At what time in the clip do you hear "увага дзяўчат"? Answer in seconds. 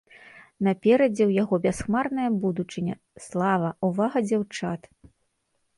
3.91-4.81